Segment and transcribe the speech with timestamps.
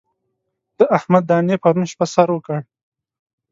[0.77, 2.59] د احمد دانې پرون شپه سر وکړ.